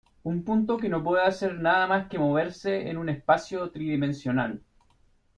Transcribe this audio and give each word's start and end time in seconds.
Un 0.23 0.43
punto 0.43 0.79
no 0.89 1.03
puede 1.03 1.23
hacer 1.25 1.59
nada 1.59 1.85
más 1.85 2.07
que 2.09 2.17
moverse 2.17 2.89
en 2.89 2.97
un 2.97 3.09
espacio 3.09 3.69
tridimensional. 3.69 4.63